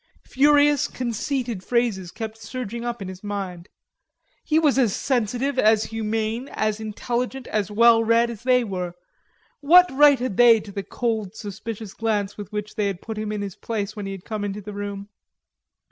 Furious, 0.25 0.87
conceited 0.87 1.63
phrases 1.63 2.09
kept 2.09 2.39
surging 2.39 2.83
up 2.83 3.03
in 3.03 3.07
his 3.07 3.23
mind. 3.23 3.69
He 4.43 4.57
was 4.57 4.79
as 4.79 4.95
sensitive, 4.95 5.59
as 5.59 5.83
humane, 5.83 6.49
as 6.53 6.79
intelligent, 6.79 7.45
as 7.45 7.69
well 7.69 8.03
read 8.03 8.31
as 8.31 8.41
they 8.41 8.63
were; 8.63 8.95
what 9.59 9.85
right 9.91 10.17
had 10.17 10.37
they 10.37 10.59
to 10.61 10.71
the 10.71 10.81
cold 10.81 11.35
suspicious 11.35 11.93
glance 11.93 12.35
with 12.35 12.51
which 12.51 12.73
they 12.73 12.87
had 12.87 13.03
put 13.03 13.19
him 13.19 13.31
in 13.31 13.43
his 13.43 13.55
place 13.55 13.95
when 13.95 14.07
he 14.07 14.11
had 14.11 14.25
come 14.25 14.43
into 14.43 14.59
the 14.59 14.73
room? 14.73 15.09